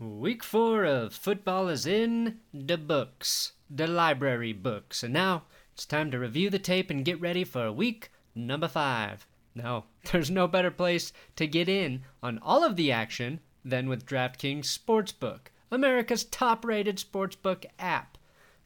Week 0.00 0.44
four 0.44 0.84
of 0.84 1.12
football 1.12 1.66
is 1.66 1.84
in 1.84 2.38
the 2.54 2.78
books, 2.78 3.54
the 3.68 3.88
library 3.88 4.52
books, 4.52 5.02
and 5.02 5.12
now 5.12 5.46
it's 5.72 5.84
time 5.84 6.12
to 6.12 6.20
review 6.20 6.50
the 6.50 6.60
tape 6.60 6.88
and 6.88 7.04
get 7.04 7.20
ready 7.20 7.42
for 7.42 7.72
week 7.72 8.12
number 8.32 8.68
five. 8.68 9.26
Now, 9.56 9.86
there's 10.12 10.30
no 10.30 10.46
better 10.46 10.70
place 10.70 11.12
to 11.34 11.48
get 11.48 11.68
in 11.68 12.02
on 12.22 12.38
all 12.38 12.62
of 12.62 12.76
the 12.76 12.92
action 12.92 13.40
than 13.64 13.88
with 13.88 14.06
DraftKings 14.06 14.66
Sportsbook, 14.66 15.48
America's 15.68 16.22
top 16.22 16.64
rated 16.64 16.98
sportsbook 16.98 17.64
app. 17.80 18.17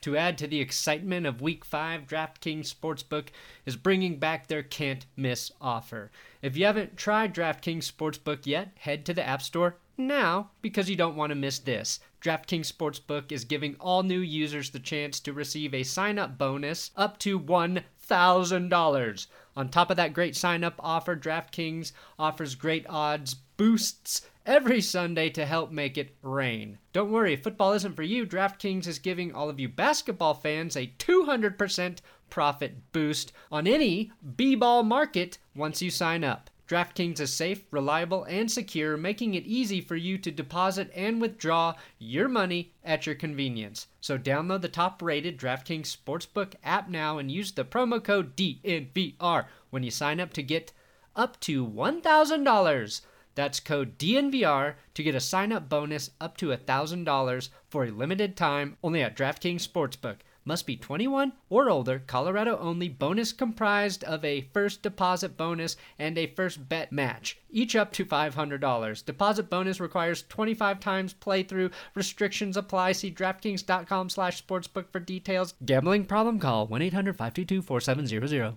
To 0.03 0.17
add 0.17 0.37
to 0.39 0.49
the 0.49 0.61
excitement 0.61 1.27
of 1.27 1.41
Week 1.41 1.65
5, 1.65 2.09
DraftKings 2.09 2.75
Sportsbook 2.75 3.29
is 3.65 3.77
bringing 3.77 4.19
back 4.19 4.49
their 4.49 4.65
can't 4.65 5.07
miss 5.17 5.53
offer. 5.61 6.11
If 6.43 6.57
you 6.57 6.65
haven't 6.65 6.97
tried 6.97 7.33
DraftKings 7.33 7.91
Sportsbook 7.91 8.45
yet, 8.45 8.73
head 8.81 9.07
to 9.07 9.15
the 9.15 9.25
App 9.25 9.43
Store 9.43 9.77
now 9.97 10.51
because 10.61 10.91
you 10.91 10.97
don't 10.97 11.15
want 11.15 11.31
to 11.31 11.37
miss 11.37 11.61
this. 11.61 12.01
DraftKings 12.21 12.73
Sportsbook 12.73 13.31
is 13.31 13.45
giving 13.45 13.77
all 13.79 14.03
new 14.03 14.19
users 14.19 14.71
the 14.71 14.81
chance 14.81 15.21
to 15.21 15.33
receive 15.33 15.73
a 15.73 15.85
sign 15.85 16.19
up 16.19 16.37
bonus 16.37 16.91
up 16.97 17.17
to 17.21 17.39
$1,000. 17.39 19.27
On 19.57 19.69
top 19.69 19.91
of 19.91 19.97
that 19.97 20.13
great 20.13 20.35
sign 20.35 20.65
up 20.65 20.75
offer, 20.81 21.15
DraftKings 21.15 21.93
offers 22.19 22.57
great 22.57 22.87
odds 22.89 23.35
boosts 23.57 24.23
every 24.45 24.81
Sunday 24.81 25.31
to 25.31 25.47
help 25.47 25.71
make 25.71 25.97
it 25.97 26.15
rain. 26.23 26.79
Don't 26.93 27.13
worry, 27.13 27.35
if 27.35 27.43
football 27.43 27.73
isn't 27.73 27.95
for 27.95 28.03
you, 28.03 28.27
DraftKings 28.27 28.87
is 28.87 28.99
giving 28.99 29.33
all 29.33 29.49
of 29.49 29.61
you 29.61 29.69
basketball 29.69 30.35
fans 30.35 30.77
a 30.77 30.93
200% 30.99 31.99
profit 32.31 32.93
boost 32.93 33.33
on 33.51 33.67
any 33.67 34.11
B 34.37 34.55
ball 34.55 34.83
market 34.83 35.39
once 35.55 35.83
you 35.83 35.91
sign 35.91 36.25
up. 36.25 36.51
DraftKings 36.69 37.21
is 37.21 37.31
safe, 37.31 37.65
reliable, 37.71 38.25
and 38.25 38.51
secure, 38.51 38.97
making 38.97 39.35
it 39.35 39.45
easy 39.45 39.83
for 39.83 39.97
you 39.97 40.17
to 40.17 40.31
deposit 40.31 40.91
and 40.95 41.21
withdraw 41.21 41.75
your 41.99 42.29
money 42.29 42.73
at 42.83 43.05
your 43.05 43.15
convenience. 43.15 43.89
So 44.01 44.17
download 44.17 44.63
the 44.63 44.69
top-rated 44.69 45.37
DraftKings 45.37 45.95
Sportsbook 45.95 46.55
app 46.65 46.89
now 46.89 47.19
and 47.19 47.31
use 47.31 47.53
the 47.53 47.65
promo 47.65 48.03
code 48.03 48.37
DNVR 48.37 49.45
when 49.69 49.83
you 49.83 49.91
sign 49.91 50.19
up 50.19 50.33
to 50.33 50.43
get 50.43 50.73
up 51.15 51.39
to 51.41 51.67
$1,000. 51.67 53.01
That's 53.35 53.61
code 53.61 53.99
DNVR 53.99 54.75
to 54.95 55.03
get 55.03 55.15
a 55.15 55.21
sign-up 55.21 55.69
bonus 55.69 56.11
up 56.21 56.37
to 56.39 56.49
$1,000 56.49 57.49
for 57.69 57.85
a 57.85 57.91
limited 57.91 58.37
time 58.37 58.77
only 58.83 59.03
at 59.03 59.17
DraftKings 59.17 59.67
Sportsbook. 59.67 60.17
Must 60.45 60.67
be 60.67 60.77
21 60.77 61.35
or 61.51 61.71
older, 61.71 62.03
Colorado 62.05 62.59
only. 62.59 62.89
Bonus 62.89 63.33
comprised 63.33 64.03
of 64.03 64.25
a 64.25 64.49
first 64.53 64.83
deposit 64.83 65.37
bonus 65.37 65.77
and 66.01 66.19
a 66.19 66.27
first 66.27 66.69
bet 66.69 66.91
match, 66.91 67.39
each 67.49 67.77
up 67.77 67.93
to 67.93 68.05
$500. 68.05 69.05
Deposit 69.05 69.49
bonus 69.49 69.79
requires 69.79 70.25
25 70.29 70.81
times 70.81 71.15
playthrough. 71.15 71.71
Restrictions 71.95 72.57
apply. 72.57 72.93
See 72.93 73.13
DraftKings.com 73.13 74.11
slash 74.11 74.45
sportsbook 74.45 74.91
for 74.91 74.99
details. 74.99 75.55
Gambling 75.65 76.07
problem? 76.07 76.41
Call 76.41 76.67
1-800-522-4700. 76.67 78.57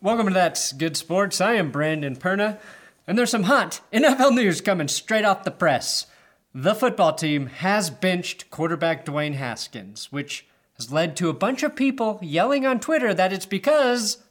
Welcome 0.00 0.26
to 0.28 0.34
That's 0.34 0.72
Good 0.72 0.96
Sports. 0.96 1.40
I 1.40 1.52
am 1.52 1.70
Brandon 1.70 2.16
Perna, 2.16 2.58
and 3.06 3.18
there's 3.18 3.30
some 3.30 3.44
hot 3.44 3.80
NFL 3.92 4.34
news 4.34 4.60
coming 4.60 4.88
straight 4.88 5.24
off 5.24 5.44
the 5.44 5.50
press. 5.50 6.06
The 6.54 6.74
football 6.74 7.14
team 7.14 7.46
has 7.46 7.90
benched 7.90 8.50
quarterback 8.50 9.04
Dwayne 9.04 9.34
Haskins, 9.34 10.12
which 10.12 10.46
has 10.74 10.92
led 10.92 11.16
to 11.16 11.28
a 11.28 11.34
bunch 11.34 11.62
of 11.62 11.76
people 11.76 12.18
yelling 12.22 12.66
on 12.66 12.80
Twitter 12.80 13.14
that 13.14 13.32
it's 13.32 13.46
because 13.46 14.22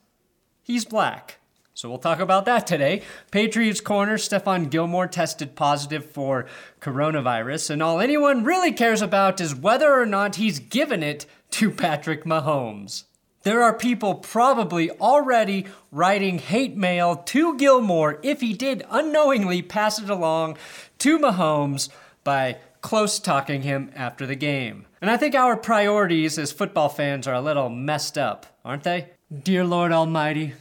he's 0.61 0.85
black. 0.85 1.39
So 1.73 1.89
we'll 1.89 1.97
talk 1.97 2.19
about 2.19 2.45
that 2.45 2.67
today. 2.67 3.01
Patriots 3.31 3.81
corner 3.81 4.17
Stephon 4.17 4.69
Gilmore 4.69 5.07
tested 5.07 5.55
positive 5.55 6.05
for 6.05 6.45
coronavirus, 6.79 7.71
and 7.71 7.81
all 7.81 7.99
anyone 7.99 8.43
really 8.43 8.71
cares 8.71 9.01
about 9.01 9.41
is 9.41 9.55
whether 9.55 9.91
or 9.99 10.05
not 10.05 10.35
he's 10.35 10.59
given 10.59 11.01
it 11.01 11.25
to 11.51 11.71
Patrick 11.71 12.23
Mahomes. 12.23 13.05
There 13.43 13.63
are 13.63 13.73
people 13.73 14.15
probably 14.15 14.91
already 14.91 15.65
writing 15.91 16.37
hate 16.37 16.77
mail 16.77 17.15
to 17.15 17.57
Gilmore 17.57 18.19
if 18.21 18.39
he 18.39 18.53
did 18.53 18.85
unknowingly 18.89 19.63
pass 19.63 19.99
it 19.99 20.11
along 20.11 20.57
to 20.99 21.17
Mahomes 21.17 21.89
by 22.23 22.57
close 22.81 23.19
talking 23.19 23.63
him 23.63 23.91
after 23.95 24.27
the 24.27 24.35
game. 24.35 24.85
And 25.01 25.09
I 25.09 25.17
think 25.17 25.33
our 25.33 25.57
priorities 25.57 26.37
as 26.37 26.51
football 26.51 26.89
fans 26.89 27.27
are 27.27 27.33
a 27.33 27.41
little 27.41 27.69
messed 27.69 28.15
up, 28.15 28.45
aren't 28.63 28.83
they? 28.83 29.09
Dear 29.31 29.63
Lord 29.63 29.91
Almighty, 29.91 30.53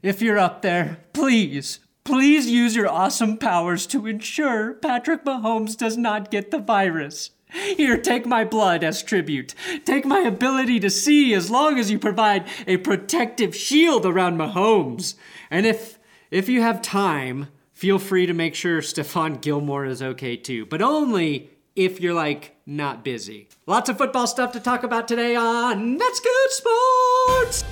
if 0.00 0.22
you're 0.22 0.38
up 0.38 0.62
there, 0.62 0.98
please, 1.12 1.80
please 2.04 2.48
use 2.48 2.76
your 2.76 2.88
awesome 2.88 3.38
powers 3.38 3.88
to 3.88 4.06
ensure 4.06 4.74
Patrick 4.74 5.24
Mahomes 5.24 5.76
does 5.76 5.96
not 5.96 6.30
get 6.30 6.52
the 6.52 6.58
virus. 6.58 7.30
Here, 7.52 7.96
take 7.96 8.26
my 8.26 8.44
blood 8.44 8.84
as 8.84 9.02
tribute. 9.02 9.54
Take 9.84 10.04
my 10.04 10.20
ability 10.20 10.80
to 10.80 10.90
see 10.90 11.34
as 11.34 11.50
long 11.50 11.78
as 11.78 11.90
you 11.90 11.98
provide 11.98 12.46
a 12.66 12.78
protective 12.78 13.54
shield 13.54 14.06
around 14.06 14.38
Mahomes. 14.38 15.14
And 15.50 15.66
if 15.66 15.98
if 16.30 16.48
you 16.48 16.62
have 16.62 16.80
time, 16.80 17.48
feel 17.72 17.98
free 17.98 18.26
to 18.26 18.34
make 18.34 18.54
sure 18.54 18.80
Stephon 18.80 19.40
Gilmore 19.40 19.84
is 19.84 20.02
okay 20.02 20.36
too, 20.36 20.66
but 20.66 20.80
only 20.80 21.50
if 21.74 22.00
you're 22.00 22.14
like 22.14 22.56
not 22.66 23.04
busy. 23.04 23.48
Lots 23.66 23.88
of 23.88 23.98
football 23.98 24.26
stuff 24.26 24.52
to 24.52 24.60
talk 24.60 24.84
about 24.84 25.08
today 25.08 25.34
on 25.34 25.96
That's 25.96 26.20
Good 26.20 26.50
Sports! 26.50 27.64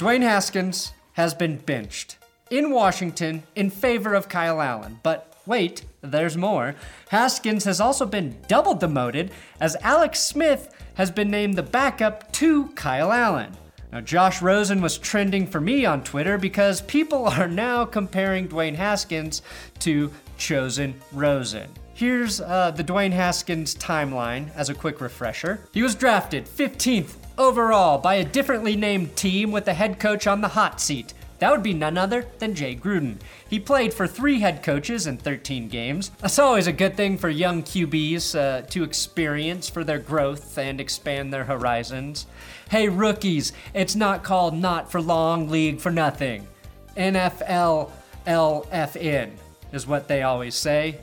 Dwayne 0.00 0.22
Haskins 0.22 0.94
has 1.12 1.34
been 1.34 1.58
benched 1.58 2.16
in 2.50 2.70
Washington 2.70 3.42
in 3.54 3.68
favor 3.68 4.14
of 4.14 4.30
Kyle 4.30 4.62
Allen. 4.62 4.98
But 5.02 5.36
wait, 5.44 5.84
there's 6.00 6.38
more. 6.38 6.74
Haskins 7.10 7.64
has 7.64 7.82
also 7.82 8.06
been 8.06 8.38
double 8.48 8.72
demoted 8.74 9.30
as 9.60 9.76
Alex 9.82 10.18
Smith 10.18 10.74
has 10.94 11.10
been 11.10 11.30
named 11.30 11.56
the 11.56 11.62
backup 11.62 12.32
to 12.32 12.68
Kyle 12.68 13.12
Allen. 13.12 13.52
Now, 13.92 14.00
Josh 14.00 14.40
Rosen 14.40 14.80
was 14.80 14.96
trending 14.96 15.46
for 15.46 15.60
me 15.60 15.84
on 15.84 16.02
Twitter 16.02 16.38
because 16.38 16.80
people 16.80 17.26
are 17.38 17.46
now 17.46 17.84
comparing 17.84 18.48
Dwayne 18.48 18.76
Haskins 18.76 19.42
to 19.80 20.10
Chosen 20.38 20.94
Rosen. 21.12 21.68
Here's 21.92 22.40
uh, 22.40 22.70
the 22.70 22.82
Dwayne 22.82 23.12
Haskins 23.12 23.74
timeline 23.74 24.50
as 24.56 24.70
a 24.70 24.74
quick 24.74 25.02
refresher. 25.02 25.60
He 25.74 25.82
was 25.82 25.94
drafted 25.94 26.46
15th 26.46 27.19
overall 27.40 27.96
by 27.96 28.16
a 28.16 28.24
differently 28.24 28.76
named 28.76 29.16
team 29.16 29.50
with 29.50 29.64
the 29.64 29.72
head 29.72 29.98
coach 29.98 30.26
on 30.26 30.42
the 30.42 30.48
hot 30.48 30.80
seat. 30.80 31.14
That 31.38 31.50
would 31.50 31.62
be 31.62 31.72
none 31.72 31.96
other 31.96 32.26
than 32.38 32.54
Jay 32.54 32.76
Gruden. 32.76 33.16
He 33.48 33.58
played 33.58 33.94
for 33.94 34.06
three 34.06 34.40
head 34.40 34.62
coaches 34.62 35.06
in 35.06 35.16
13 35.16 35.68
games. 35.68 36.10
That's 36.18 36.38
always 36.38 36.66
a 36.66 36.72
good 36.72 36.98
thing 36.98 37.16
for 37.16 37.30
young 37.30 37.62
QBs 37.62 38.38
uh, 38.38 38.66
to 38.66 38.84
experience 38.84 39.70
for 39.70 39.82
their 39.82 39.98
growth 39.98 40.58
and 40.58 40.82
expand 40.82 41.32
their 41.32 41.44
horizons. 41.44 42.26
Hey, 42.70 42.90
rookies, 42.90 43.54
it's 43.72 43.96
not 43.96 44.22
called 44.22 44.54
Not 44.54 44.92
for 44.92 45.00
Long 45.00 45.48
League 45.48 45.80
for 45.80 45.90
nothing. 45.90 46.46
NFL 46.94 47.90
LFN 48.26 49.30
is 49.72 49.86
what 49.86 50.08
they 50.08 50.22
always 50.22 50.54
say. 50.54 51.00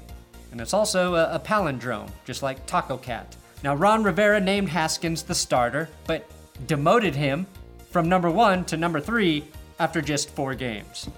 And 0.52 0.62
it's 0.62 0.74
also 0.74 1.16
a, 1.16 1.34
a 1.34 1.40
palindrome, 1.40 2.12
just 2.26 2.44
like 2.44 2.64
Taco 2.68 2.98
Cat. 2.98 3.36
Now, 3.64 3.76
Ron 3.76 4.04
Rivera 4.04 4.40
named 4.40 4.70
Haskins 4.70 5.24
the 5.24 5.36
starter, 5.36 5.90
but 6.06 6.30
demoted 6.68 7.16
him 7.16 7.48
from 7.90 8.08
number 8.08 8.30
one 8.30 8.66
to 8.66 8.78
number 8.78 9.00
three 9.00 9.44
after 9.80 10.02
just 10.02 10.30
four 10.30 10.54
games. 10.56 11.10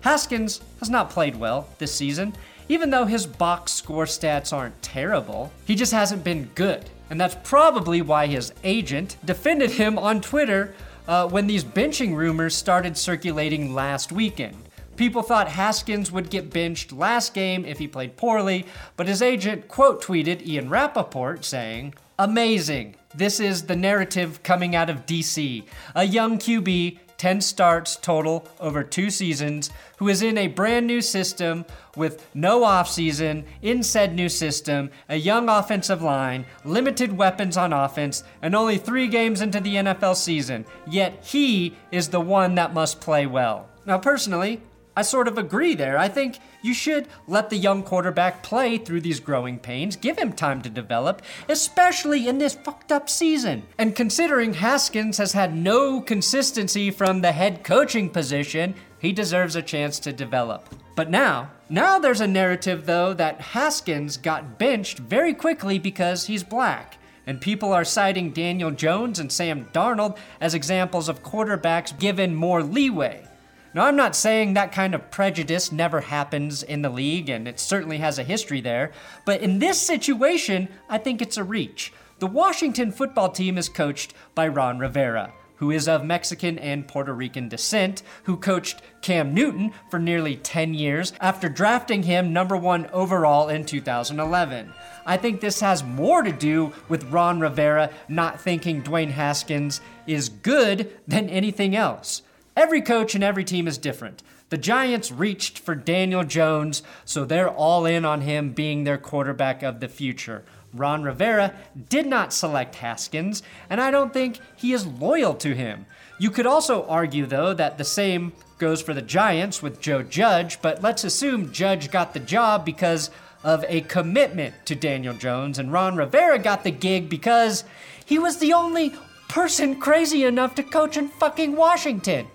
Haskins 0.00 0.60
has 0.78 0.88
not 0.88 1.10
played 1.10 1.36
well 1.36 1.68
this 1.78 1.92
season, 1.94 2.34
even 2.68 2.90
though 2.90 3.04
his 3.04 3.26
box 3.26 3.72
score 3.72 4.04
stats 4.04 4.52
aren't 4.52 4.80
terrible. 4.82 5.52
He 5.66 5.74
just 5.74 5.92
hasn't 5.92 6.24
been 6.24 6.50
good. 6.54 6.88
And 7.10 7.20
that's 7.20 7.36
probably 7.42 8.00
why 8.02 8.26
his 8.26 8.52
agent 8.62 9.16
defended 9.24 9.72
him 9.72 9.98
on 9.98 10.20
Twitter 10.20 10.74
uh, 11.08 11.28
when 11.28 11.48
these 11.48 11.64
benching 11.64 12.14
rumors 12.14 12.54
started 12.54 12.96
circulating 12.96 13.74
last 13.74 14.12
weekend. 14.12 14.56
People 15.00 15.22
thought 15.22 15.48
Haskins 15.48 16.12
would 16.12 16.28
get 16.28 16.52
benched 16.52 16.92
last 16.92 17.32
game 17.32 17.64
if 17.64 17.78
he 17.78 17.88
played 17.88 18.18
poorly, 18.18 18.66
but 18.98 19.08
his 19.08 19.22
agent 19.22 19.66
quote 19.66 20.04
tweeted 20.04 20.46
Ian 20.46 20.68
Rapoport 20.68 21.42
saying, 21.42 21.94
Amazing. 22.18 22.96
This 23.14 23.40
is 23.40 23.62
the 23.62 23.76
narrative 23.76 24.42
coming 24.42 24.76
out 24.76 24.90
of 24.90 25.06
DC. 25.06 25.64
A 25.94 26.04
young 26.04 26.36
QB 26.36 26.98
10 27.16 27.40
starts 27.40 27.96
total 27.96 28.46
over 28.60 28.84
two 28.84 29.08
seasons, 29.08 29.70
who 29.96 30.08
is 30.10 30.20
in 30.20 30.36
a 30.36 30.48
brand 30.48 30.86
new 30.86 31.00
system 31.00 31.64
with 31.96 32.26
no 32.34 32.60
offseason, 32.60 33.44
in 33.62 33.82
said 33.82 34.14
new 34.14 34.28
system, 34.28 34.90
a 35.08 35.16
young 35.16 35.48
offensive 35.48 36.02
line, 36.02 36.44
limited 36.62 37.16
weapons 37.16 37.56
on 37.56 37.72
offense, 37.72 38.22
and 38.42 38.54
only 38.54 38.76
three 38.76 39.08
games 39.08 39.40
into 39.40 39.60
the 39.60 39.76
NFL 39.76 40.16
season. 40.16 40.66
Yet 40.86 41.24
he 41.24 41.74
is 41.90 42.08
the 42.08 42.20
one 42.20 42.54
that 42.56 42.74
must 42.74 43.00
play 43.00 43.24
well. 43.24 43.66
Now, 43.86 43.96
personally, 43.96 44.60
I 45.00 45.02
sort 45.02 45.28
of 45.28 45.38
agree 45.38 45.74
there. 45.74 45.96
I 45.96 46.08
think 46.08 46.40
you 46.60 46.74
should 46.74 47.08
let 47.26 47.48
the 47.48 47.56
young 47.56 47.82
quarterback 47.82 48.42
play 48.42 48.76
through 48.76 49.00
these 49.00 49.18
growing 49.18 49.58
pains, 49.58 49.96
give 49.96 50.18
him 50.18 50.34
time 50.34 50.60
to 50.60 50.68
develop, 50.68 51.22
especially 51.48 52.28
in 52.28 52.36
this 52.36 52.52
fucked 52.52 52.92
up 52.92 53.08
season. 53.08 53.62
And 53.78 53.96
considering 53.96 54.52
Haskins 54.52 55.16
has 55.16 55.32
had 55.32 55.56
no 55.56 56.02
consistency 56.02 56.90
from 56.90 57.22
the 57.22 57.32
head 57.32 57.64
coaching 57.64 58.10
position, 58.10 58.74
he 58.98 59.10
deserves 59.10 59.56
a 59.56 59.62
chance 59.62 59.98
to 60.00 60.12
develop. 60.12 60.68
But 60.96 61.08
now, 61.08 61.50
now 61.70 61.98
there's 61.98 62.20
a 62.20 62.26
narrative 62.26 62.84
though 62.84 63.14
that 63.14 63.40
Haskins 63.40 64.18
got 64.18 64.58
benched 64.58 64.98
very 64.98 65.32
quickly 65.32 65.78
because 65.78 66.26
he's 66.26 66.44
black. 66.44 66.98
And 67.26 67.40
people 67.40 67.72
are 67.72 67.86
citing 67.86 68.32
Daniel 68.32 68.70
Jones 68.70 69.18
and 69.18 69.32
Sam 69.32 69.64
Darnold 69.72 70.18
as 70.42 70.52
examples 70.52 71.08
of 71.08 71.22
quarterbacks 71.22 71.98
given 71.98 72.34
more 72.34 72.62
leeway. 72.62 73.26
Now, 73.72 73.86
I'm 73.86 73.94
not 73.94 74.16
saying 74.16 74.54
that 74.54 74.72
kind 74.72 74.96
of 74.96 75.12
prejudice 75.12 75.70
never 75.70 76.00
happens 76.00 76.64
in 76.64 76.82
the 76.82 76.90
league, 76.90 77.28
and 77.28 77.46
it 77.46 77.60
certainly 77.60 77.98
has 77.98 78.18
a 78.18 78.24
history 78.24 78.60
there, 78.60 78.90
but 79.24 79.42
in 79.42 79.60
this 79.60 79.80
situation, 79.80 80.68
I 80.88 80.98
think 80.98 81.22
it's 81.22 81.36
a 81.36 81.44
reach. 81.44 81.92
The 82.18 82.26
Washington 82.26 82.90
football 82.90 83.28
team 83.28 83.56
is 83.56 83.68
coached 83.68 84.12
by 84.34 84.48
Ron 84.48 84.80
Rivera, 84.80 85.32
who 85.56 85.70
is 85.70 85.86
of 85.86 86.04
Mexican 86.04 86.58
and 86.58 86.88
Puerto 86.88 87.12
Rican 87.12 87.48
descent, 87.48 88.02
who 88.24 88.36
coached 88.36 88.82
Cam 89.02 89.32
Newton 89.34 89.72
for 89.88 90.00
nearly 90.00 90.34
10 90.34 90.74
years 90.74 91.12
after 91.20 91.48
drafting 91.48 92.02
him 92.02 92.32
number 92.32 92.56
one 92.56 92.88
overall 92.88 93.48
in 93.48 93.64
2011. 93.64 94.72
I 95.06 95.16
think 95.16 95.40
this 95.40 95.60
has 95.60 95.84
more 95.84 96.22
to 96.22 96.32
do 96.32 96.72
with 96.88 97.04
Ron 97.12 97.38
Rivera 97.38 97.90
not 98.08 98.40
thinking 98.40 98.82
Dwayne 98.82 99.12
Haskins 99.12 99.80
is 100.08 100.28
good 100.28 100.92
than 101.06 101.30
anything 101.30 101.76
else. 101.76 102.22
Every 102.60 102.82
coach 102.82 103.14
and 103.14 103.24
every 103.24 103.42
team 103.42 103.66
is 103.66 103.78
different. 103.78 104.22
The 104.50 104.58
Giants 104.58 105.10
reached 105.10 105.58
for 105.58 105.74
Daniel 105.74 106.24
Jones, 106.24 106.82
so 107.06 107.24
they're 107.24 107.48
all 107.48 107.86
in 107.86 108.04
on 108.04 108.20
him 108.20 108.52
being 108.52 108.84
their 108.84 108.98
quarterback 108.98 109.62
of 109.62 109.80
the 109.80 109.88
future. 109.88 110.44
Ron 110.74 111.02
Rivera 111.02 111.54
did 111.88 112.06
not 112.06 112.34
select 112.34 112.74
Haskins, 112.74 113.42
and 113.70 113.80
I 113.80 113.90
don't 113.90 114.12
think 114.12 114.40
he 114.56 114.74
is 114.74 114.86
loyal 114.86 115.32
to 115.36 115.54
him. 115.54 115.86
You 116.18 116.28
could 116.30 116.44
also 116.44 116.86
argue, 116.86 117.24
though, 117.24 117.54
that 117.54 117.78
the 117.78 117.84
same 117.84 118.34
goes 118.58 118.82
for 118.82 118.92
the 118.92 119.00
Giants 119.00 119.62
with 119.62 119.80
Joe 119.80 120.02
Judge, 120.02 120.60
but 120.60 120.82
let's 120.82 121.02
assume 121.02 121.52
Judge 121.52 121.90
got 121.90 122.12
the 122.12 122.20
job 122.20 122.66
because 122.66 123.08
of 123.42 123.64
a 123.68 123.80
commitment 123.80 124.54
to 124.66 124.74
Daniel 124.74 125.14
Jones, 125.14 125.58
and 125.58 125.72
Ron 125.72 125.96
Rivera 125.96 126.38
got 126.38 126.64
the 126.64 126.70
gig 126.70 127.08
because 127.08 127.64
he 128.04 128.18
was 128.18 128.36
the 128.36 128.52
only 128.52 128.92
person 129.30 129.80
crazy 129.80 130.24
enough 130.24 130.54
to 130.56 130.62
coach 130.62 130.98
in 130.98 131.08
fucking 131.08 131.56
Washington. 131.56 132.26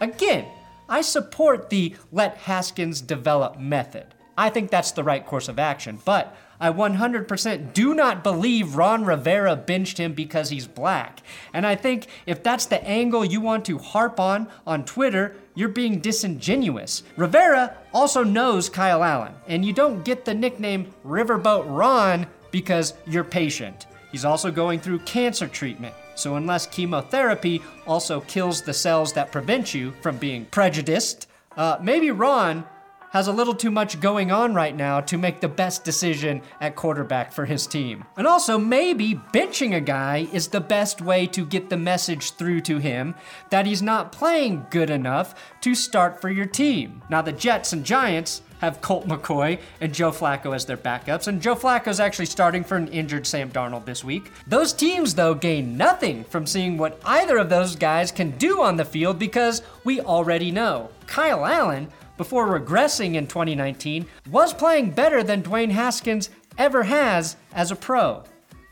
Again, 0.00 0.46
I 0.88 1.00
support 1.00 1.70
the 1.70 1.94
let 2.12 2.36
Haskins 2.38 3.00
develop 3.00 3.58
method. 3.58 4.14
I 4.36 4.50
think 4.50 4.70
that's 4.70 4.92
the 4.92 5.02
right 5.02 5.26
course 5.26 5.48
of 5.48 5.58
action, 5.58 5.98
but 6.04 6.36
I 6.60 6.70
100% 6.70 7.72
do 7.72 7.94
not 7.94 8.22
believe 8.22 8.76
Ron 8.76 9.04
Rivera 9.04 9.56
benched 9.56 9.98
him 9.98 10.12
because 10.12 10.50
he's 10.50 10.66
black. 10.66 11.20
And 11.52 11.66
I 11.66 11.74
think 11.74 12.06
if 12.26 12.42
that's 12.42 12.66
the 12.66 12.82
angle 12.84 13.24
you 13.24 13.40
want 13.40 13.64
to 13.66 13.78
harp 13.78 14.18
on 14.18 14.48
on 14.66 14.84
Twitter, 14.84 15.36
you're 15.54 15.68
being 15.68 16.00
disingenuous. 16.00 17.02
Rivera 17.16 17.76
also 17.92 18.22
knows 18.22 18.68
Kyle 18.68 19.02
Allen, 19.02 19.34
and 19.46 19.64
you 19.64 19.72
don't 19.72 20.04
get 20.04 20.24
the 20.24 20.34
nickname 20.34 20.92
Riverboat 21.04 21.64
Ron 21.66 22.26
because 22.50 22.94
you're 23.06 23.24
patient. 23.24 23.86
He's 24.10 24.24
also 24.24 24.50
going 24.50 24.80
through 24.80 25.00
cancer 25.00 25.48
treatment. 25.48 25.94
So, 26.18 26.34
unless 26.34 26.66
chemotherapy 26.66 27.62
also 27.86 28.20
kills 28.22 28.60
the 28.60 28.74
cells 28.74 29.12
that 29.12 29.30
prevent 29.30 29.72
you 29.72 29.92
from 30.02 30.18
being 30.18 30.46
prejudiced, 30.46 31.28
uh, 31.56 31.78
maybe 31.80 32.10
Ron 32.10 32.66
has 33.10 33.28
a 33.28 33.32
little 33.32 33.54
too 33.54 33.70
much 33.70 34.00
going 34.00 34.32
on 34.32 34.52
right 34.52 34.76
now 34.76 35.00
to 35.00 35.16
make 35.16 35.40
the 35.40 35.48
best 35.48 35.84
decision 35.84 36.42
at 36.60 36.76
quarterback 36.76 37.32
for 37.32 37.44
his 37.46 37.66
team. 37.68 38.04
And 38.16 38.26
also, 38.26 38.58
maybe 38.58 39.14
benching 39.14 39.76
a 39.76 39.80
guy 39.80 40.26
is 40.32 40.48
the 40.48 40.60
best 40.60 41.00
way 41.00 41.26
to 41.28 41.46
get 41.46 41.70
the 41.70 41.76
message 41.76 42.32
through 42.32 42.62
to 42.62 42.78
him 42.78 43.14
that 43.50 43.66
he's 43.66 43.80
not 43.80 44.10
playing 44.10 44.66
good 44.70 44.90
enough 44.90 45.34
to 45.60 45.74
start 45.74 46.20
for 46.20 46.28
your 46.28 46.46
team. 46.46 47.02
Now, 47.08 47.22
the 47.22 47.32
Jets 47.32 47.72
and 47.72 47.84
Giants 47.84 48.42
have 48.60 48.80
Colt 48.80 49.06
McCoy 49.06 49.58
and 49.80 49.94
Joe 49.94 50.10
Flacco 50.10 50.54
as 50.54 50.64
their 50.64 50.76
backups, 50.76 51.28
and 51.28 51.40
Joe 51.42 51.54
Flacco 51.54 51.88
is 51.88 52.00
actually 52.00 52.26
starting 52.26 52.64
for 52.64 52.76
an 52.76 52.88
injured 52.88 53.26
Sam 53.26 53.50
Darnold 53.50 53.84
this 53.84 54.04
week. 54.04 54.30
Those 54.46 54.72
teams, 54.72 55.14
though, 55.14 55.34
gain 55.34 55.76
nothing 55.76 56.24
from 56.24 56.46
seeing 56.46 56.78
what 56.78 57.00
either 57.04 57.38
of 57.38 57.48
those 57.48 57.76
guys 57.76 58.12
can 58.12 58.30
do 58.32 58.62
on 58.62 58.76
the 58.76 58.84
field 58.84 59.18
because 59.18 59.62
we 59.84 60.00
already 60.00 60.50
know. 60.50 60.90
Kyle 61.06 61.46
Allen 61.46 61.88
before 62.18 62.48
regressing 62.48 63.14
in 63.14 63.26
2019, 63.26 64.04
was 64.28 64.52
playing 64.52 64.90
better 64.90 65.22
than 65.22 65.42
Dwayne 65.42 65.70
Haskins 65.70 66.28
ever 66.58 66.82
has 66.82 67.36
as 67.54 67.70
a 67.70 67.76
pro. 67.76 68.24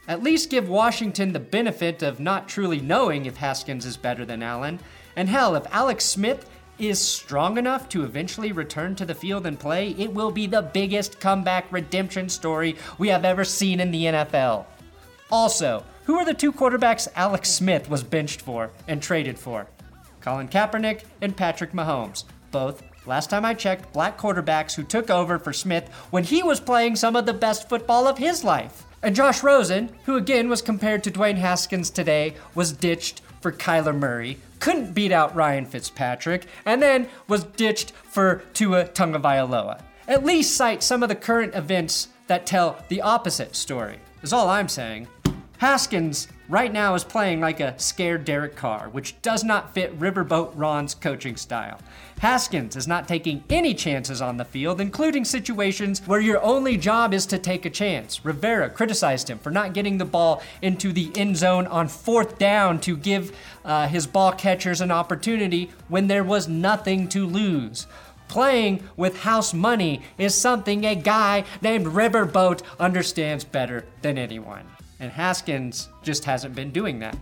At 0.08 0.22
least 0.22 0.50
give 0.50 0.68
Washington 0.68 1.32
the 1.32 1.40
benefit 1.40 2.02
of 2.02 2.20
not 2.20 2.48
truly 2.48 2.80
knowing 2.80 3.24
if 3.24 3.38
Haskins 3.38 3.86
is 3.86 3.96
better 3.96 4.24
than 4.24 4.42
Allen. 4.42 4.78
And 5.16 5.28
hell, 5.28 5.54
if 5.56 5.64
Alex 5.72 6.04
Smith 6.04 6.48
is 6.78 7.00
strong 7.00 7.58
enough 7.58 7.88
to 7.90 8.04
eventually 8.04 8.52
return 8.52 8.94
to 8.96 9.04
the 9.04 9.14
field 9.14 9.46
and 9.46 9.58
play, 9.58 9.90
it 9.98 10.12
will 10.12 10.30
be 10.30 10.46
the 10.46 10.62
biggest 10.62 11.20
comeback 11.20 11.70
redemption 11.70 12.28
story 12.28 12.76
we 12.98 13.08
have 13.08 13.24
ever 13.24 13.44
seen 13.44 13.80
in 13.80 13.90
the 13.90 14.04
NFL. 14.04 14.66
Also, 15.30 15.84
who 16.04 16.16
are 16.16 16.24
the 16.24 16.34
two 16.34 16.52
quarterbacks 16.52 17.08
Alex 17.16 17.50
Smith 17.50 17.88
was 17.88 18.02
benched 18.02 18.42
for 18.42 18.70
and 18.86 19.02
traded 19.02 19.38
for? 19.38 19.66
Colin 20.20 20.48
Kaepernick 20.48 21.04
and 21.20 21.36
Patrick 21.36 21.72
Mahomes, 21.72 22.24
both 22.50 22.82
Last 23.06 23.30
time 23.30 23.44
I 23.44 23.54
checked, 23.54 23.92
black 23.92 24.18
quarterbacks 24.18 24.74
who 24.74 24.82
took 24.82 25.10
over 25.10 25.38
for 25.38 25.52
Smith 25.52 25.88
when 26.10 26.24
he 26.24 26.42
was 26.42 26.58
playing 26.58 26.96
some 26.96 27.14
of 27.14 27.24
the 27.24 27.32
best 27.32 27.68
football 27.68 28.08
of 28.08 28.18
his 28.18 28.42
life. 28.42 28.82
And 29.00 29.14
Josh 29.14 29.44
Rosen, 29.44 29.90
who 30.06 30.16
again 30.16 30.48
was 30.48 30.60
compared 30.60 31.04
to 31.04 31.12
Dwayne 31.12 31.36
Haskins 31.36 31.88
today, 31.88 32.34
was 32.56 32.72
ditched 32.72 33.20
for 33.40 33.52
Kyler 33.52 33.96
Murray, 33.96 34.38
couldn't 34.60 34.94
beat 34.94 35.12
out 35.12 35.34
Ryan 35.34 35.66
Fitzpatrick, 35.66 36.46
and 36.64 36.82
then 36.82 37.08
was 37.28 37.44
ditched 37.44 37.92
for 37.92 38.42
Tua 38.54 38.86
Tagovailoa. 38.86 39.80
At 40.08 40.24
least 40.24 40.56
cite 40.56 40.82
some 40.82 41.02
of 41.02 41.08
the 41.08 41.14
current 41.14 41.54
events 41.54 42.08
that 42.26 42.46
tell 42.46 42.84
the 42.88 43.02
opposite 43.02 43.54
story, 43.56 43.98
is 44.22 44.32
all 44.32 44.48
I'm 44.48 44.68
saying. 44.68 45.08
Haskins 45.58 46.28
right 46.50 46.70
now 46.70 46.94
is 46.94 47.02
playing 47.02 47.40
like 47.40 47.60
a 47.60 47.78
scared 47.78 48.26
Derek 48.26 48.56
Carr, 48.56 48.90
which 48.90 49.20
does 49.22 49.42
not 49.42 49.72
fit 49.72 49.98
Riverboat 49.98 50.52
Ron's 50.54 50.94
coaching 50.94 51.36
style. 51.36 51.80
Haskins 52.20 52.76
is 52.76 52.86
not 52.86 53.08
taking 53.08 53.42
any 53.48 53.72
chances 53.72 54.20
on 54.20 54.36
the 54.36 54.44
field, 54.44 54.82
including 54.82 55.24
situations 55.24 56.02
where 56.06 56.20
your 56.20 56.42
only 56.42 56.76
job 56.76 57.14
is 57.14 57.24
to 57.26 57.38
take 57.38 57.64
a 57.64 57.70
chance. 57.70 58.22
Rivera 58.22 58.68
criticized 58.68 59.30
him 59.30 59.38
for 59.38 59.50
not 59.50 59.72
getting 59.72 59.96
the 59.96 60.04
ball 60.04 60.42
into 60.60 60.92
the 60.92 61.10
end 61.16 61.38
zone 61.38 61.66
on 61.68 61.88
fourth 61.88 62.38
down 62.38 62.78
to 62.80 62.94
give 62.94 63.34
uh, 63.64 63.88
his 63.88 64.06
ball 64.06 64.32
catchers 64.32 64.82
an 64.82 64.90
opportunity 64.90 65.70
when 65.88 66.06
there 66.06 66.24
was 66.24 66.48
nothing 66.48 67.08
to 67.08 67.26
lose. 67.26 67.86
Playing 68.28 68.82
with 68.94 69.20
house 69.20 69.54
money 69.54 70.02
is 70.18 70.34
something 70.34 70.84
a 70.84 70.94
guy 70.94 71.44
named 71.62 71.86
Riverboat 71.86 72.60
understands 72.78 73.42
better 73.42 73.86
than 74.02 74.18
anyone 74.18 74.66
and 75.00 75.12
Haskins 75.12 75.88
just 76.02 76.24
hasn't 76.24 76.54
been 76.54 76.70
doing 76.70 76.98
that. 77.00 77.16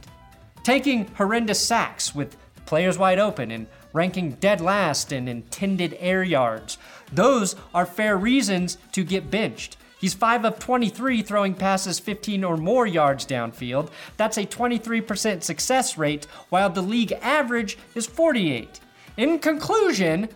Taking 0.63 1.09
horrendous 1.15 1.65
sacks 1.65 2.15
with 2.15 2.37
players 2.67 2.99
wide 2.99 3.19
open 3.19 3.51
and 3.51 3.67
ranking 3.93 4.33
dead 4.33 4.61
last 4.61 5.13
in 5.13 5.29
intended 5.29 5.97
air 6.01 6.23
yards. 6.23 6.79
Those 7.13 7.57
are 7.75 7.87
fair 7.87 8.17
reasons 8.17 8.79
to 8.93 9.05
get 9.05 9.31
benched. 9.31 9.77
He's 10.01 10.15
5 10.15 10.45
of 10.45 10.59
23 10.59 11.23
throwing 11.23 11.55
passes 11.55 11.99
15 11.99 12.45
or 12.45 12.57
more 12.57 12.87
yards 12.87 13.25
downfield. 13.25 13.91
That's 14.17 14.37
a 14.37 14.45
23% 14.45 15.43
success 15.43 15.97
rate, 15.97 16.27
while 16.51 16.69
the 16.69 16.83
league 16.83 17.13
average 17.23 17.79
is 17.95 18.07
48. 18.07 18.81
In 19.17 19.39
conclusion, 19.39 20.29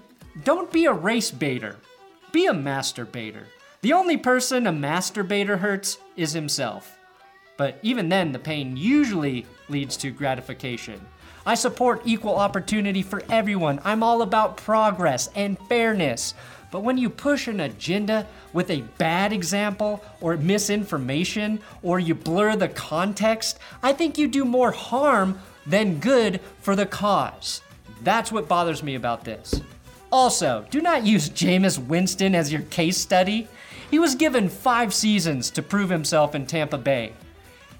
don't 0.44 0.72
be 0.72 0.86
a 0.86 0.92
race 0.92 1.30
baiter, 1.30 1.76
be 2.32 2.46
a 2.46 2.52
masturbator. 2.52 3.44
The 3.82 3.92
only 3.92 4.16
person 4.16 4.66
a 4.66 4.72
masturbator 4.72 5.58
hurts 5.58 5.98
is 6.16 6.32
himself. 6.32 6.97
But 7.58 7.78
even 7.82 8.08
then, 8.08 8.32
the 8.32 8.38
pain 8.38 8.78
usually 8.78 9.44
leads 9.68 9.98
to 9.98 10.10
gratification. 10.10 10.98
I 11.44 11.54
support 11.54 12.02
equal 12.04 12.36
opportunity 12.36 13.02
for 13.02 13.22
everyone. 13.28 13.80
I'm 13.84 14.02
all 14.02 14.22
about 14.22 14.56
progress 14.56 15.28
and 15.34 15.58
fairness. 15.68 16.34
But 16.70 16.84
when 16.84 16.98
you 16.98 17.10
push 17.10 17.48
an 17.48 17.60
agenda 17.60 18.26
with 18.52 18.70
a 18.70 18.82
bad 18.98 19.32
example 19.32 20.04
or 20.20 20.36
misinformation 20.36 21.60
or 21.82 21.98
you 21.98 22.14
blur 22.14 22.54
the 22.56 22.68
context, 22.68 23.58
I 23.82 23.92
think 23.92 24.18
you 24.18 24.28
do 24.28 24.44
more 24.44 24.70
harm 24.70 25.40
than 25.66 25.98
good 25.98 26.40
for 26.60 26.76
the 26.76 26.86
cause. 26.86 27.62
That's 28.02 28.30
what 28.30 28.48
bothers 28.48 28.82
me 28.82 28.94
about 28.94 29.24
this. 29.24 29.60
Also, 30.12 30.64
do 30.70 30.80
not 30.80 31.04
use 31.04 31.28
Jameis 31.28 31.78
Winston 31.78 32.34
as 32.34 32.52
your 32.52 32.62
case 32.62 32.98
study. 32.98 33.48
He 33.90 33.98
was 33.98 34.14
given 34.14 34.48
five 34.48 34.94
seasons 34.94 35.50
to 35.50 35.62
prove 35.62 35.90
himself 35.90 36.34
in 36.34 36.46
Tampa 36.46 36.78
Bay. 36.78 37.14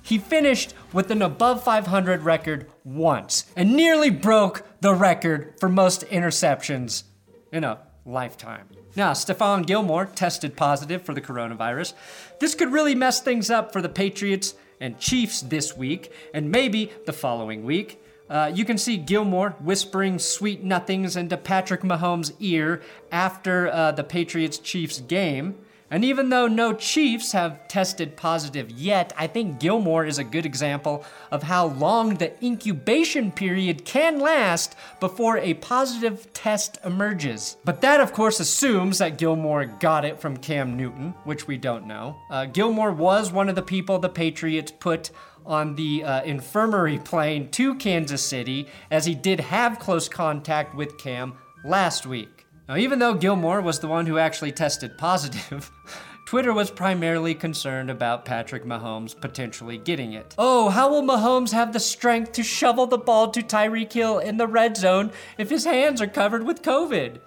He 0.02 0.19
finished 0.19 0.75
with 0.93 1.11
an 1.11 1.23
above 1.23 1.62
500 1.62 2.23
record 2.23 2.71
once 2.85 3.45
and 3.57 3.76
nearly 3.76 4.11
broke 4.11 4.67
the 4.81 4.95
record 4.95 5.55
for 5.61 5.69
most 5.69 6.02
interceptions 6.07 7.05
in 7.52 7.64
a 7.64 7.81
lifetime. 8.05 8.69
Now, 8.97 9.12
Stephon 9.12 9.67
Gilmore 9.67 10.07
tested 10.07 10.57
positive 10.57 11.02
for 11.02 11.14
the 11.14 11.21
coronavirus. 11.21 11.93
This 12.40 12.55
could 12.55 12.73
really 12.73 12.95
mess 12.95 13.21
things 13.21 13.50
up 13.50 13.73
for 13.73 13.83
the 13.83 13.88
Patriots 13.88 14.55
and 14.81 14.99
Chiefs 14.99 15.43
this 15.43 15.76
week, 15.76 16.12
and 16.33 16.50
maybe 16.50 16.90
the 17.07 17.12
following 17.12 17.64
week. 17.64 18.02
Uh, 18.31 18.50
you 18.52 18.64
can 18.64 18.76
see 18.76 18.97
Gilmore 18.97 19.50
whispering 19.61 20.19
sweet 20.19 20.62
nothings 20.62 21.17
into 21.17 21.37
Patrick 21.37 21.83
Mahomes' 21.83 22.33
ear 22.40 22.83
after 23.11 23.69
uh, 23.69 23.93
the 23.93 24.05
Patriots 24.05 24.59
Chiefs 24.59 25.00
game. 25.00 25.57
And 25.90 26.04
even 26.04 26.28
though 26.28 26.47
no 26.47 26.75
Chiefs 26.75 27.33
have 27.33 27.66
tested 27.68 28.16
positive 28.16 28.71
yet, 28.71 29.12
I 29.16 29.26
think 29.26 29.59
Gilmore 29.59 30.04
is 30.04 30.18
a 30.18 30.25
good 30.25 30.45
example 30.45 31.04
of 31.30 31.45
how 31.45 31.66
long 31.66 32.16
the 32.16 32.33
incubation 32.45 33.33
period 33.33 33.85
can 33.85 34.21
last 34.21 34.76
before 35.00 35.38
a 35.38 35.54
positive 35.54 36.33
test 36.33 36.78
emerges. 36.85 37.57
But 37.64 37.80
that, 37.80 38.00
of 38.00 38.12
course, 38.12 38.38
assumes 38.38 38.99
that 38.99 39.18
Gilmore 39.18 39.64
got 39.64 40.04
it 40.04 40.21
from 40.21 40.37
Cam 40.37 40.76
Newton, 40.76 41.14
which 41.25 41.47
we 41.47 41.57
don't 41.57 41.87
know. 41.87 42.16
Uh, 42.30 42.45
Gilmore 42.45 42.92
was 42.92 43.33
one 43.33 43.49
of 43.49 43.54
the 43.54 43.62
people 43.62 43.99
the 43.99 44.09
Patriots 44.09 44.73
put 44.78 45.11
on 45.47 45.76
the 45.76 46.04
uh, 46.04 46.23
infirmary 46.25 46.99
plane 46.99 47.49
to 47.50 47.75
Kansas 47.76 48.23
City, 48.23 48.68
as 48.90 49.07
he 49.07 49.14
did 49.14 49.40
have 49.40 49.78
close 49.78 50.07
contact 50.07 50.75
with 50.75 50.99
Cam 50.99 51.35
last 51.64 52.07
week. 52.07 52.47
Now, 52.68 52.76
even 52.76 52.98
though 52.98 53.14
Gilmore 53.14 53.62
was 53.62 53.78
the 53.78 53.88
one 53.88 54.04
who 54.04 54.18
actually 54.18 54.52
tested 54.52 54.98
positive, 54.98 55.70
Twitter 56.26 56.52
was 56.52 56.70
primarily 56.70 57.34
concerned 57.34 57.88
about 57.88 58.26
Patrick 58.26 58.66
Mahomes 58.66 59.18
potentially 59.18 59.78
getting 59.78 60.12
it. 60.12 60.34
Oh, 60.37 60.68
how 60.68 60.90
will 60.90 61.02
Mahomes 61.02 61.52
have 61.52 61.72
the 61.72 61.80
strength 61.80 62.32
to 62.32 62.42
shovel 62.42 62.87
the 62.87 62.98
ball 62.98 63.30
to 63.30 63.40
Tyreek 63.40 63.94
Hill 63.94 64.18
in 64.18 64.37
the 64.37 64.46
red 64.46 64.76
zone 64.76 65.10
if 65.38 65.48
his 65.48 65.64
hands 65.64 66.02
are 66.02 66.06
covered 66.06 66.44
with 66.44 66.60
COVID? 66.60 67.20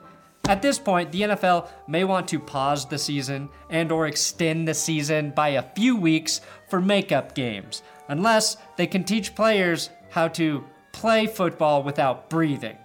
At 0.47 0.61
this 0.61 0.77
point, 0.77 1.11
the 1.11 1.21
NFL 1.21 1.69
may 1.87 2.03
want 2.03 2.27
to 2.27 2.39
pause 2.39 2.85
the 2.85 2.99
season 2.99 3.49
and 3.71 3.91
or 3.91 4.05
extend 4.05 4.67
the 4.67 4.75
season 4.75 5.31
by 5.31 5.49
a 5.49 5.63
few 5.73 5.95
weeks 5.95 6.41
for 6.69 6.79
makeup 6.79 7.33
games, 7.33 7.81
unless 8.09 8.57
they 8.77 8.85
can 8.85 9.03
teach 9.03 9.33
players 9.33 9.89
how 10.11 10.27
to 10.27 10.63
play 10.91 11.25
football 11.25 11.81
without 11.81 12.29
breathing. 12.29 12.77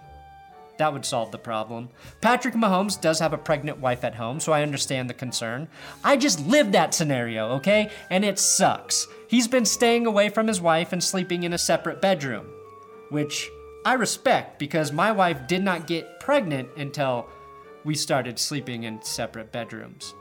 That 0.79 0.93
would 0.93 1.05
solve 1.05 1.31
the 1.31 1.39
problem. 1.39 1.89
Patrick 2.21 2.55
Mahomes 2.55 3.01
does 3.01 3.19
have 3.21 3.33
a 3.33 3.39
pregnant 3.39 3.79
wife 3.79 4.05
at 4.05 4.17
home, 4.17 4.41
so 4.41 4.53
I 4.53 4.63
understand 4.63 5.09
the 5.09 5.15
concern. 5.15 5.69
I 6.05 6.17
just 6.17 6.47
lived 6.47 6.73
that 6.73 6.95
scenario, 6.95 7.49
okay? 7.53 7.91
And 8.11 8.25
it 8.25 8.39
sucks. 8.39 9.07
He's 9.29 9.49
been 9.49 9.65
staying 9.65 10.07
away 10.07 10.29
from 10.29 10.47
his 10.47 10.61
wife 10.61 10.93
and 10.93 11.03
sleeping 11.03 11.43
in 11.43 11.53
a 11.53 11.59
separate 11.59 12.03
bedroom, 12.03 12.47
which 13.11 13.49
I 13.85 13.95
respect 13.95 14.59
because 14.59 14.93
my 14.93 15.13
wife 15.13 15.47
did 15.47 15.63
not 15.63 15.87
get 15.87 16.21
pregnant 16.21 16.69
until 16.77 17.29
we 17.85 17.95
started 17.95 18.39
sleeping 18.39 18.83
in 18.83 19.01
separate 19.03 19.53
bedrooms. 19.53 20.15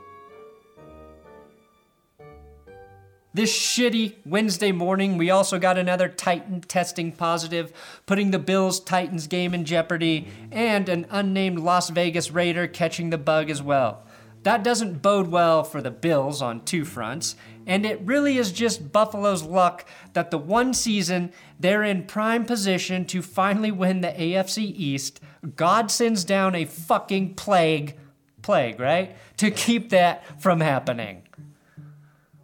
This 3.36 3.54
shitty 3.54 4.14
Wednesday 4.24 4.72
morning, 4.72 5.18
we 5.18 5.28
also 5.28 5.58
got 5.58 5.76
another 5.76 6.08
Titan 6.08 6.62
testing 6.62 7.12
positive, 7.12 7.70
putting 8.06 8.30
the 8.30 8.38
Bills 8.38 8.80
Titans 8.80 9.26
game 9.26 9.52
in 9.52 9.66
jeopardy, 9.66 10.28
and 10.50 10.88
an 10.88 11.06
unnamed 11.10 11.58
Las 11.58 11.90
Vegas 11.90 12.30
Raider 12.30 12.66
catching 12.66 13.10
the 13.10 13.18
bug 13.18 13.50
as 13.50 13.62
well. 13.62 14.02
That 14.44 14.64
doesn't 14.64 15.02
bode 15.02 15.26
well 15.28 15.64
for 15.64 15.82
the 15.82 15.90
Bills 15.90 16.40
on 16.40 16.64
two 16.64 16.86
fronts, 16.86 17.36
and 17.66 17.84
it 17.84 18.00
really 18.00 18.38
is 18.38 18.52
just 18.52 18.90
Buffalo's 18.90 19.42
luck 19.42 19.86
that 20.14 20.30
the 20.30 20.38
one 20.38 20.72
season 20.72 21.30
they're 21.60 21.84
in 21.84 22.04
prime 22.04 22.46
position 22.46 23.04
to 23.04 23.20
finally 23.20 23.70
win 23.70 24.00
the 24.00 24.12
AFC 24.12 24.60
East, 24.62 25.20
God 25.56 25.90
sends 25.90 26.24
down 26.24 26.54
a 26.54 26.64
fucking 26.64 27.34
plague, 27.34 27.98
plague, 28.40 28.80
right? 28.80 29.14
To 29.36 29.50
keep 29.50 29.90
that 29.90 30.40
from 30.40 30.60
happening. 30.60 31.24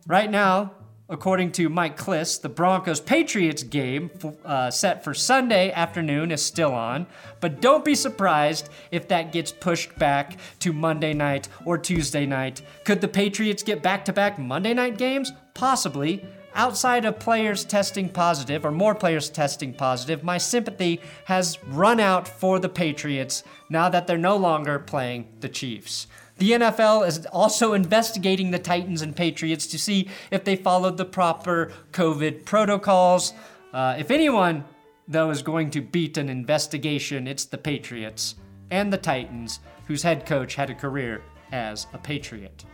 Right 0.07 0.31
now, 0.31 0.73
According 1.13 1.53
to 1.53 1.69
Mike 1.69 1.99
Klis, 1.99 2.41
the 2.41 2.49
Broncos 2.49 2.99
Patriots 2.99 3.63
game 3.63 4.11
uh, 4.47 4.71
set 4.71 5.05
for 5.05 5.13
Sunday 5.13 5.71
afternoon 5.71 6.33
is 6.33 6.43
still 6.43 6.73
on, 6.73 7.07
but 7.39 7.61
don't 7.61 7.85
be 7.85 7.95
surprised 7.95 8.71
if 8.91 9.09
that 9.09 9.31
gets 9.31 9.53
pushed 9.53 9.95
back 9.99 10.39
to 10.61 10.73
Monday 10.73 11.13
night 11.13 11.51
or 11.67 11.77
Tuesday 11.77 12.25
night. 12.25 12.63
Could 12.85 13.03
the 13.03 13.09
Patriots 13.09 13.63
get 13.63 13.83
back 13.83 14.07
to 14.07 14.13
back 14.15 14.39
Monday 14.39 14.73
night 14.73 14.97
games? 14.97 15.33
Possibly. 15.53 16.25
Outside 16.55 17.05
of 17.05 17.19
players 17.19 17.67
testing 17.67 18.09
positive, 18.09 18.65
or 18.65 18.71
more 18.71 18.95
players 18.95 19.29
testing 19.29 19.75
positive, 19.75 20.25
my 20.25 20.39
sympathy 20.39 20.99
has 21.27 21.63
run 21.65 22.01
out 22.01 22.27
for 22.27 22.59
the 22.59 22.71
Patriots 22.71 23.45
now 23.69 23.91
that 23.91 24.07
they're 24.07 24.17
no 24.17 24.37
longer 24.37 24.79
playing 24.79 25.29
the 25.41 25.49
Chiefs. 25.51 26.07
The 26.39 26.53
NFL 26.53 27.07
is 27.07 27.27
also 27.27 27.73
investigating 27.73 28.51
the 28.51 28.59
Titans 28.59 29.03
and 29.03 29.15
Patriots 29.15 29.67
to 29.69 29.79
see 29.79 30.09
if 30.31 30.45
they 30.45 30.57
followed 30.57 30.97
the 30.97 31.05
proper 31.05 31.73
COVID 31.93 32.45
protocols. 32.45 33.33
Uh, 33.73 33.97
if 33.99 34.11
anyone, 34.11 34.65
though, 35.07 35.31
is 35.31 35.43
going 35.43 35.71
to 35.71 35.81
beat 35.81 36.17
an 36.17 36.29
investigation, 36.29 37.27
it's 37.27 37.45
the 37.45 37.59
Patriots 37.59 38.37
and 38.71 38.93
the 38.93 38.99
Titans, 38.99 39.61
whose 39.87 40.03
head 40.03 40.27
coach 40.27 40.55
had 40.55 40.71
a 40.71 40.75
career 40.75 41.23
as 41.53 41.87
a 41.93 41.99
Patriot. 41.99 42.65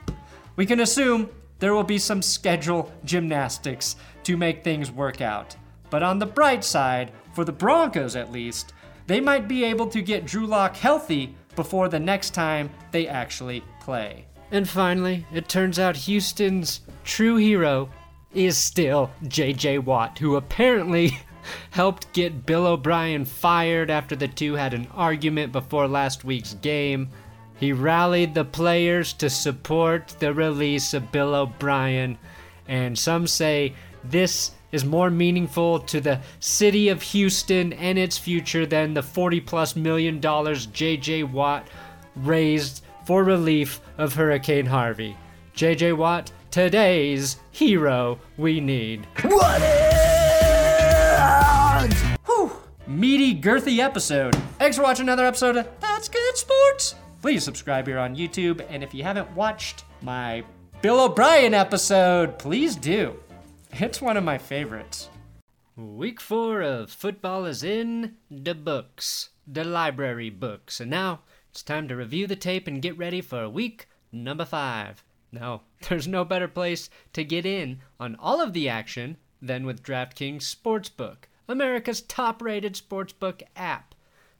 We 0.56 0.64
can 0.64 0.80
assume 0.80 1.28
there 1.58 1.74
will 1.74 1.84
be 1.84 1.98
some 1.98 2.22
schedule 2.22 2.92
gymnastics 3.04 3.96
to 4.22 4.36
make 4.36 4.62
things 4.62 4.90
work 4.90 5.20
out. 5.20 5.56
But 5.90 6.02
on 6.02 6.18
the 6.18 6.26
bright 6.26 6.64
side, 6.64 7.12
for 7.32 7.44
the 7.44 7.52
Broncos 7.52 8.14
at 8.14 8.30
least, 8.30 8.72
they 9.06 9.20
might 9.20 9.48
be 9.48 9.64
able 9.64 9.88
to 9.88 10.02
get 10.02 10.26
Drew 10.26 10.46
Lock 10.46 10.76
healthy 10.76 11.34
before 11.58 11.88
the 11.88 11.98
next 11.98 12.30
time 12.34 12.70
they 12.92 13.08
actually 13.08 13.64
play. 13.80 14.24
And 14.52 14.68
finally, 14.68 15.26
it 15.34 15.48
turns 15.48 15.76
out 15.80 15.96
Houston's 15.96 16.82
true 17.02 17.34
hero 17.34 17.90
is 18.32 18.56
still 18.56 19.10
JJ 19.24 19.82
Watt, 19.82 20.20
who 20.20 20.36
apparently 20.36 21.18
helped 21.70 22.12
get 22.12 22.46
Bill 22.46 22.64
O'Brien 22.64 23.24
fired 23.24 23.90
after 23.90 24.14
the 24.14 24.28
two 24.28 24.54
had 24.54 24.72
an 24.72 24.86
argument 24.94 25.50
before 25.50 25.88
last 25.88 26.24
week's 26.24 26.54
game. 26.54 27.08
He 27.58 27.72
rallied 27.72 28.34
the 28.34 28.44
players 28.44 29.12
to 29.14 29.28
support 29.28 30.14
the 30.20 30.32
release 30.32 30.94
of 30.94 31.10
Bill 31.10 31.34
O'Brien, 31.34 32.18
and 32.68 32.96
some 32.96 33.26
say 33.26 33.74
this 34.04 34.52
is 34.72 34.84
more 34.84 35.10
meaningful 35.10 35.80
to 35.80 36.00
the 36.00 36.20
city 36.40 36.88
of 36.88 37.02
Houston 37.02 37.72
and 37.74 37.98
its 37.98 38.18
future 38.18 38.66
than 38.66 38.94
the 38.94 39.02
40 39.02 39.40
plus 39.40 39.76
million 39.76 40.20
dollars 40.20 40.66
JJ 40.66 41.30
Watt 41.30 41.66
raised 42.16 42.84
for 43.04 43.24
relief 43.24 43.80
of 43.96 44.14
Hurricane 44.14 44.66
Harvey. 44.66 45.16
JJ 45.54 45.96
Watt, 45.96 46.30
today's 46.50 47.38
hero 47.50 48.18
we 48.36 48.60
need. 48.60 49.06
What 49.22 49.62
is? 49.62 49.68
Whew. 52.26 52.52
Meaty, 52.86 53.40
girthy 53.40 53.78
episode. 53.78 54.34
Thanks 54.58 54.76
for 54.76 54.82
watching 54.82 55.04
another 55.04 55.24
episode 55.26 55.56
of 55.56 55.66
That's 55.80 56.08
Good 56.08 56.36
Sports. 56.36 56.94
Please 57.22 57.42
subscribe 57.42 57.86
here 57.86 57.98
on 57.98 58.14
YouTube, 58.14 58.64
and 58.70 58.84
if 58.84 58.94
you 58.94 59.02
haven't 59.02 59.30
watched 59.32 59.84
my 60.02 60.44
Bill 60.82 61.00
O'Brien 61.00 61.54
episode, 61.54 62.38
please 62.38 62.76
do. 62.76 63.18
It's 63.72 64.00
one 64.02 64.16
of 64.16 64.24
my 64.24 64.38
favorites. 64.38 65.08
Week 65.76 66.20
four 66.20 66.62
of 66.62 66.90
football 66.90 67.44
is 67.44 67.62
in 67.62 68.16
the 68.30 68.54
books, 68.54 69.30
the 69.46 69.62
library 69.62 70.30
books, 70.30 70.80
and 70.80 70.90
now 70.90 71.20
it's 71.50 71.62
time 71.62 71.86
to 71.88 71.96
review 71.96 72.26
the 72.26 72.34
tape 72.34 72.66
and 72.66 72.82
get 72.82 72.98
ready 72.98 73.20
for 73.20 73.48
week 73.48 73.86
number 74.10 74.44
five. 74.44 75.04
Now, 75.30 75.62
there's 75.88 76.08
no 76.08 76.24
better 76.24 76.48
place 76.48 76.90
to 77.12 77.22
get 77.22 77.46
in 77.46 77.80
on 78.00 78.16
all 78.16 78.40
of 78.40 78.52
the 78.52 78.68
action 78.68 79.18
than 79.40 79.64
with 79.64 79.82
DraftKings 79.82 80.42
Sportsbook, 80.42 81.28
America's 81.46 82.00
top 82.00 82.42
rated 82.42 82.74
sportsbook 82.74 83.42
app. 83.54 83.94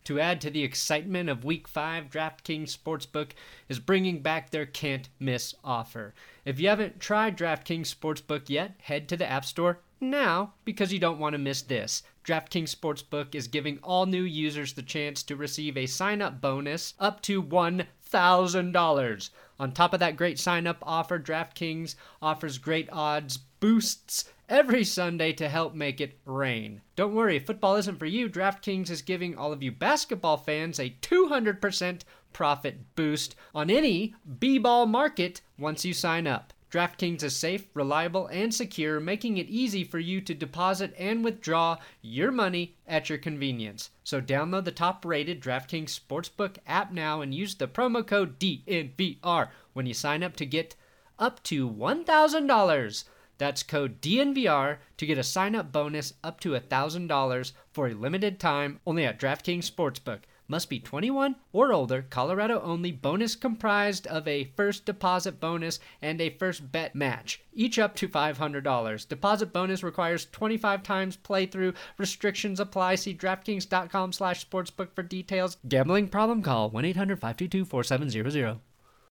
To 0.04 0.18
add 0.18 0.40
to 0.40 0.50
the 0.50 0.62
excitement 0.62 1.28
of 1.28 1.44
Week 1.44 1.68
5, 1.68 2.08
DraftKings 2.10 2.76
Sportsbook 2.76 3.32
is 3.68 3.78
bringing 3.78 4.22
back 4.22 4.50
their 4.50 4.64
can't 4.64 5.08
miss 5.20 5.54
offer. 5.62 6.14
If 6.44 6.58
you 6.58 6.68
haven't 6.68 6.98
tried 6.98 7.36
DraftKings 7.36 7.94
Sportsbook 7.94 8.48
yet, 8.48 8.76
head 8.80 9.08
to 9.08 9.16
the 9.16 9.30
App 9.30 9.44
Store 9.44 9.80
now 10.00 10.54
because 10.64 10.92
you 10.92 10.98
don't 10.98 11.18
want 11.18 11.34
to 11.34 11.38
miss 11.38 11.62
this. 11.62 12.02
DraftKings 12.24 12.74
Sportsbook 12.74 13.34
is 13.34 13.48
giving 13.48 13.78
all 13.82 14.06
new 14.06 14.22
users 14.22 14.72
the 14.72 14.82
chance 14.82 15.22
to 15.24 15.36
receive 15.36 15.76
a 15.76 15.86
sign 15.86 16.22
up 16.22 16.40
bonus 16.40 16.94
up 16.98 17.20
to 17.22 17.42
$1,000. 17.42 19.30
On 19.58 19.72
top 19.72 19.92
of 19.92 20.00
that 20.00 20.16
great 20.16 20.38
sign 20.38 20.66
up 20.66 20.78
offer, 20.82 21.18
DraftKings 21.18 21.96
offers 22.22 22.58
great 22.58 22.88
odds 22.92 23.38
boosts 23.60 24.30
every 24.48 24.84
Sunday 24.84 25.32
to 25.32 25.48
help 25.48 25.74
make 25.74 26.00
it 26.00 26.18
rain. 26.24 26.80
Don't 26.96 27.14
worry, 27.14 27.38
football 27.38 27.76
isn't 27.76 27.98
for 27.98 28.06
you. 28.06 28.28
DraftKings 28.28 28.88
is 28.88 29.02
giving 29.02 29.36
all 29.36 29.52
of 29.52 29.62
you 29.62 29.72
basketball 29.72 30.36
fans 30.36 30.78
a 30.78 30.94
200% 31.02 32.02
profit 32.32 32.94
boost 32.94 33.34
on 33.54 33.68
any 33.70 34.14
B 34.38 34.58
ball 34.58 34.86
market 34.86 35.40
once 35.58 35.84
you 35.84 35.92
sign 35.92 36.26
up. 36.26 36.52
DraftKings 36.70 37.22
is 37.22 37.34
safe, 37.34 37.66
reliable, 37.72 38.26
and 38.26 38.54
secure, 38.54 39.00
making 39.00 39.38
it 39.38 39.48
easy 39.48 39.84
for 39.84 39.98
you 39.98 40.20
to 40.20 40.34
deposit 40.34 40.94
and 40.98 41.24
withdraw 41.24 41.78
your 42.02 42.30
money 42.30 42.76
at 42.86 43.08
your 43.08 43.16
convenience. 43.16 43.90
So 44.04 44.20
download 44.20 44.64
the 44.64 44.72
top-rated 44.72 45.40
DraftKings 45.40 45.98
Sportsbook 45.98 46.56
app 46.66 46.92
now 46.92 47.22
and 47.22 47.34
use 47.34 47.54
the 47.54 47.68
promo 47.68 48.06
code 48.06 48.38
DNVR 48.38 49.48
when 49.72 49.86
you 49.86 49.94
sign 49.94 50.22
up 50.22 50.36
to 50.36 50.44
get 50.44 50.76
up 51.18 51.42
to 51.44 51.68
$1,000. 51.70 53.04
That's 53.38 53.62
code 53.62 54.02
DNVR 54.02 54.78
to 54.96 55.06
get 55.06 55.16
a 55.16 55.22
sign-up 55.22 55.72
bonus 55.72 56.12
up 56.22 56.38
to 56.40 56.50
$1,000 56.50 57.52
for 57.72 57.88
a 57.88 57.94
limited 57.94 58.38
time 58.38 58.80
only 58.86 59.06
at 59.06 59.18
DraftKings 59.18 59.70
Sportsbook. 59.70 60.20
Must 60.50 60.70
be 60.70 60.80
21 60.80 61.36
or 61.52 61.74
older, 61.74 62.06
Colorado 62.08 62.62
only, 62.62 62.90
bonus 62.90 63.36
comprised 63.36 64.06
of 64.06 64.26
a 64.26 64.44
first 64.56 64.86
deposit 64.86 65.40
bonus 65.40 65.78
and 66.00 66.18
a 66.22 66.30
first 66.30 66.72
bet 66.72 66.94
match, 66.94 67.42
each 67.52 67.78
up 67.78 67.94
to 67.96 68.08
$500. 68.08 69.08
Deposit 69.08 69.52
bonus 69.52 69.82
requires 69.82 70.26
25 70.32 70.82
times 70.82 71.18
playthrough. 71.18 71.74
Restrictions 71.98 72.60
apply. 72.60 72.94
See 72.94 73.14
DraftKings.com 73.14 74.14
slash 74.14 74.48
sportsbook 74.48 74.94
for 74.94 75.02
details. 75.02 75.58
Gambling 75.68 76.08
problem? 76.08 76.42
Call 76.42 76.70
1-800-522-4700. 76.70 78.60